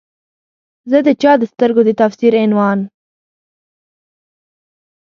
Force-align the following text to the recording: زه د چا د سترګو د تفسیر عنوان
زه 0.89 0.97
د 1.07 1.09
چا 1.21 1.31
د 1.39 1.43
سترګو 1.51 1.81
د 1.85 1.89
تفسیر 2.01 2.33
عنوان 2.45 2.79